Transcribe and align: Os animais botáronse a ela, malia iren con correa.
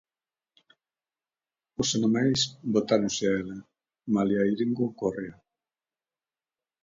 Os 1.81 1.89
animais 1.97 2.39
botáronse 2.73 3.23
a 3.27 3.33
ela, 3.41 3.57
malia 4.13 4.49
iren 4.53 4.71
con 4.77 4.89
correa. 5.01 5.35